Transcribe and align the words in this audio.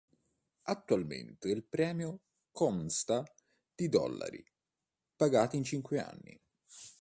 Attualmente 0.63 1.47
il 1.49 1.63
premio 1.63 2.21
consta 2.51 3.23
di 3.75 3.87
dollari, 3.87 4.43
pagati 5.15 5.57
in 5.57 5.63
cinque 5.63 5.99
anni. 5.99 6.41